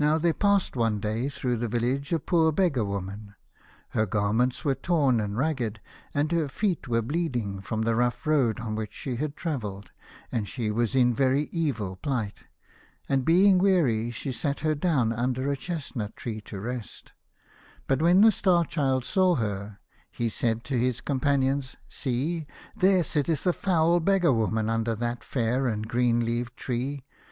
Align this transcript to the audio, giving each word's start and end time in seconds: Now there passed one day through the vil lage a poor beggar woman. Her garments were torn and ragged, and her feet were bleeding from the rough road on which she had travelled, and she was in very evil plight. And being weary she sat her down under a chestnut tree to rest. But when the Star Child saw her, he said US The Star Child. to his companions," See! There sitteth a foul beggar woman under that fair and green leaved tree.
Now 0.00 0.18
there 0.18 0.32
passed 0.34 0.74
one 0.74 0.98
day 0.98 1.28
through 1.28 1.56
the 1.58 1.68
vil 1.68 1.82
lage 1.82 2.12
a 2.12 2.18
poor 2.18 2.50
beggar 2.50 2.84
woman. 2.84 3.36
Her 3.90 4.04
garments 4.04 4.64
were 4.64 4.74
torn 4.74 5.20
and 5.20 5.38
ragged, 5.38 5.80
and 6.12 6.32
her 6.32 6.48
feet 6.48 6.88
were 6.88 7.02
bleeding 7.02 7.60
from 7.60 7.82
the 7.82 7.94
rough 7.94 8.26
road 8.26 8.58
on 8.58 8.74
which 8.74 8.92
she 8.92 9.14
had 9.14 9.36
travelled, 9.36 9.92
and 10.32 10.48
she 10.48 10.72
was 10.72 10.96
in 10.96 11.14
very 11.14 11.44
evil 11.52 11.94
plight. 11.94 12.46
And 13.08 13.24
being 13.24 13.58
weary 13.58 14.10
she 14.10 14.32
sat 14.32 14.58
her 14.66 14.74
down 14.74 15.12
under 15.12 15.48
a 15.52 15.56
chestnut 15.56 16.16
tree 16.16 16.40
to 16.40 16.58
rest. 16.58 17.12
But 17.86 18.02
when 18.02 18.22
the 18.22 18.32
Star 18.32 18.64
Child 18.64 19.04
saw 19.04 19.36
her, 19.36 19.78
he 20.10 20.28
said 20.28 20.32
US 20.32 20.32
The 20.32 20.32
Star 20.32 20.48
Child. 20.48 20.64
to 20.64 20.78
his 20.84 21.00
companions," 21.00 21.76
See! 21.88 22.48
There 22.74 23.04
sitteth 23.04 23.46
a 23.46 23.52
foul 23.52 24.00
beggar 24.00 24.32
woman 24.32 24.68
under 24.68 24.96
that 24.96 25.22
fair 25.22 25.68
and 25.68 25.86
green 25.88 26.24
leaved 26.24 26.56
tree. 26.56 27.04